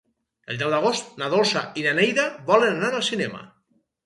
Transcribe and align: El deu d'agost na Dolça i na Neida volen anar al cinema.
El 0.53 0.57
deu 0.61 0.71
d'agost 0.73 1.11
na 1.23 1.27
Dolça 1.33 1.63
i 1.83 1.83
na 1.89 1.93
Neida 2.01 2.27
volen 2.49 2.75
anar 2.81 2.91
al 3.03 3.07
cinema. 3.11 3.45